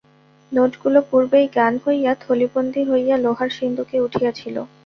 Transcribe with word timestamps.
নোটগুলা 0.51 1.01
পূর্বেই 1.09 1.47
গনা 1.55 1.79
হইয়া 1.85 2.11
থলিবন্দি 2.23 2.81
হইয়া 2.91 3.15
লোহার 3.17 3.49
সিন্দুকে 3.57 3.97
উঠিয়াছিল। 4.01 4.55